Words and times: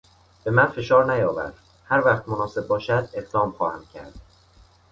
بهمن 0.43 0.65
فشار 0.65 1.13
نیاور; 1.13 1.53
هر 1.85 2.01
وقت 2.07 2.29
مناسب 2.29 2.67
باشد 2.67 3.09
اقدام 3.13 3.51
خواهم 3.51 3.85
کرد. 3.93 4.13